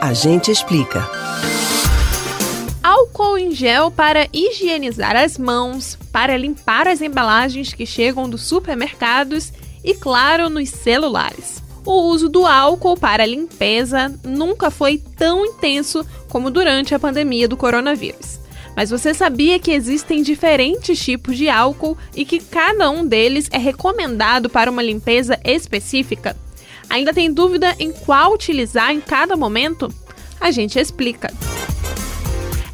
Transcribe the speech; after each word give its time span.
A 0.00 0.14
gente 0.14 0.50
explica. 0.50 1.06
Álcool 2.82 3.36
em 3.36 3.52
gel 3.52 3.90
para 3.90 4.26
higienizar 4.32 5.14
as 5.14 5.36
mãos, 5.36 5.98
para 6.10 6.38
limpar 6.38 6.88
as 6.88 7.02
embalagens 7.02 7.74
que 7.74 7.84
chegam 7.84 8.26
dos 8.26 8.40
supermercados 8.40 9.52
e, 9.84 9.92
claro, 9.92 10.48
nos 10.48 10.70
celulares. 10.70 11.62
O 11.84 12.08
uso 12.08 12.30
do 12.30 12.46
álcool 12.46 12.96
para 12.96 13.26
limpeza 13.26 14.18
nunca 14.24 14.70
foi 14.70 14.96
tão 15.18 15.44
intenso 15.44 16.02
como 16.30 16.50
durante 16.50 16.94
a 16.94 16.98
pandemia 16.98 17.46
do 17.46 17.58
coronavírus. 17.58 18.40
Mas 18.74 18.88
você 18.88 19.12
sabia 19.12 19.58
que 19.58 19.70
existem 19.70 20.22
diferentes 20.22 20.98
tipos 20.98 21.36
de 21.36 21.50
álcool 21.50 21.98
e 22.16 22.24
que 22.24 22.40
cada 22.40 22.88
um 22.88 23.06
deles 23.06 23.48
é 23.52 23.58
recomendado 23.58 24.48
para 24.48 24.70
uma 24.70 24.82
limpeza 24.82 25.38
específica? 25.44 26.34
Ainda 26.90 27.14
tem 27.14 27.32
dúvida 27.32 27.74
em 27.78 27.92
qual 27.92 28.34
utilizar 28.34 28.90
em 28.90 29.00
cada 29.00 29.36
momento? 29.36 29.88
A 30.40 30.50
gente 30.50 30.76
explica. 30.76 31.32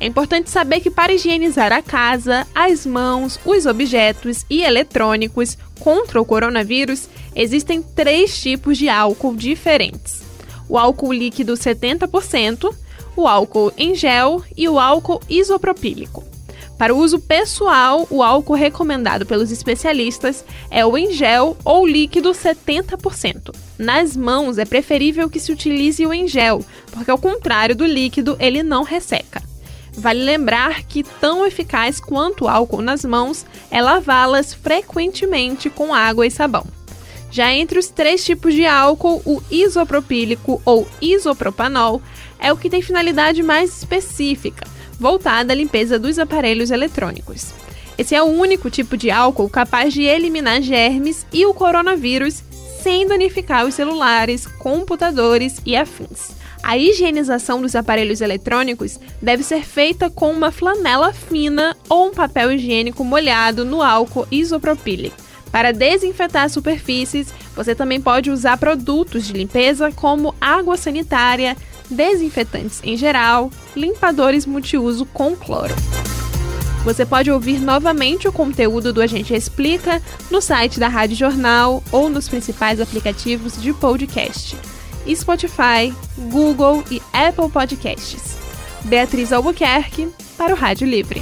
É 0.00 0.06
importante 0.06 0.50
saber 0.50 0.80
que 0.80 0.90
para 0.90 1.12
higienizar 1.12 1.72
a 1.72 1.82
casa, 1.82 2.46
as 2.54 2.86
mãos, 2.86 3.38
os 3.44 3.66
objetos 3.66 4.44
e 4.48 4.62
eletrônicos 4.62 5.58
contra 5.78 6.20
o 6.20 6.24
coronavírus, 6.24 7.08
existem 7.34 7.82
três 7.82 8.40
tipos 8.40 8.78
de 8.78 8.88
álcool 8.88 9.36
diferentes: 9.36 10.22
o 10.68 10.78
álcool 10.78 11.12
líquido 11.12 11.52
70%, 11.52 12.74
o 13.14 13.26
álcool 13.26 13.72
em 13.76 13.94
gel 13.94 14.42
e 14.56 14.66
o 14.68 14.78
álcool 14.78 15.20
isopropílico. 15.28 16.35
Para 16.78 16.94
o 16.94 16.98
uso 16.98 17.18
pessoal, 17.18 18.06
o 18.10 18.22
álcool 18.22 18.54
recomendado 18.54 19.24
pelos 19.24 19.50
especialistas 19.50 20.44
é 20.70 20.84
o 20.84 20.96
em 20.96 21.10
gel 21.12 21.56
ou 21.64 21.86
líquido 21.86 22.32
70%. 22.32 23.54
Nas 23.78 24.14
mãos 24.14 24.58
é 24.58 24.64
preferível 24.66 25.30
que 25.30 25.40
se 25.40 25.50
utilize 25.50 26.04
o 26.06 26.12
em 26.12 26.28
gel, 26.28 26.62
porque 26.92 27.10
ao 27.10 27.18
contrário 27.18 27.74
do 27.74 27.86
líquido, 27.86 28.36
ele 28.38 28.62
não 28.62 28.82
resseca. 28.82 29.42
Vale 29.92 30.22
lembrar 30.22 30.82
que 30.82 31.02
tão 31.02 31.46
eficaz 31.46 31.98
quanto 31.98 32.44
o 32.44 32.48
álcool 32.48 32.82
nas 32.82 33.02
mãos 33.02 33.46
é 33.70 33.80
lavá-las 33.80 34.52
frequentemente 34.52 35.70
com 35.70 35.94
água 35.94 36.26
e 36.26 36.30
sabão. 36.30 36.66
Já 37.30 37.52
entre 37.52 37.78
os 37.78 37.88
três 37.88 38.22
tipos 38.22 38.52
de 38.52 38.66
álcool, 38.66 39.22
o 39.24 39.42
isopropílico 39.50 40.60
ou 40.64 40.86
isopropanol 41.00 42.02
é 42.38 42.52
o 42.52 42.56
que 42.56 42.68
tem 42.68 42.82
finalidade 42.82 43.42
mais 43.42 43.78
específica, 43.78 44.66
voltada 44.98 45.52
à 45.52 45.56
limpeza 45.56 45.98
dos 45.98 46.18
aparelhos 46.18 46.70
eletrônicos. 46.70 47.52
Esse 47.98 48.14
é 48.14 48.22
o 48.22 48.26
único 48.26 48.70
tipo 48.70 48.96
de 48.96 49.10
álcool 49.10 49.48
capaz 49.48 49.92
de 49.92 50.02
eliminar 50.02 50.60
germes 50.60 51.26
e 51.32 51.46
o 51.46 51.54
coronavírus 51.54 52.42
sem 52.82 53.06
danificar 53.06 53.66
os 53.66 53.74
celulares, 53.74 54.46
computadores 54.46 55.56
e 55.64 55.74
afins. 55.74 56.36
A 56.62 56.76
higienização 56.76 57.60
dos 57.62 57.74
aparelhos 57.74 58.20
eletrônicos 58.20 58.98
deve 59.20 59.42
ser 59.42 59.64
feita 59.64 60.10
com 60.10 60.30
uma 60.30 60.50
flanela 60.50 61.12
fina 61.12 61.76
ou 61.88 62.08
um 62.08 62.10
papel 62.12 62.52
higiênico 62.52 63.04
molhado 63.04 63.64
no 63.64 63.82
álcool 63.82 64.26
isopropílico. 64.30 65.16
Para 65.50 65.72
desinfetar 65.72 66.50
superfícies, 66.50 67.32
você 67.54 67.74
também 67.74 68.00
pode 68.00 68.30
usar 68.30 68.58
produtos 68.58 69.26
de 69.26 69.32
limpeza 69.32 69.90
como 69.92 70.34
água 70.40 70.76
sanitária, 70.76 71.56
desinfetantes 71.90 72.80
em 72.82 72.96
geral, 72.96 73.50
limpadores 73.74 74.46
multiuso 74.46 75.06
com 75.06 75.36
cloro. 75.36 75.74
Você 76.84 77.04
pode 77.04 77.30
ouvir 77.30 77.58
novamente 77.58 78.28
o 78.28 78.32
conteúdo 78.32 78.92
do 78.92 79.02
Agente 79.02 79.34
Explica 79.34 80.00
no 80.30 80.40
site 80.40 80.78
da 80.78 80.86
Rádio 80.86 81.16
Jornal 81.16 81.82
ou 81.90 82.08
nos 82.08 82.28
principais 82.28 82.80
aplicativos 82.80 83.60
de 83.60 83.72
podcast. 83.72 84.56
Spotify, 85.14 85.92
Google 86.30 86.84
e 86.90 87.02
Apple 87.12 87.50
Podcasts. 87.50 88.36
Beatriz 88.84 89.32
Albuquerque 89.32 90.08
para 90.36 90.54
o 90.54 90.56
Rádio 90.56 90.86
Livre. 90.86 91.20